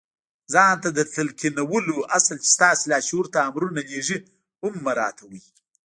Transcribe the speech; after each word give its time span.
ځان 0.53 0.75
ته 0.83 0.89
د 0.97 0.99
تلقينولو 1.15 1.95
اصل 2.17 2.35
چې 2.43 2.49
ستاسې 2.55 2.83
لاشعور 2.91 3.25
ته 3.33 3.39
امرونه 3.49 3.81
لېږي 3.91 4.17
هم 4.61 4.73
مراعتوئ. 4.85 5.41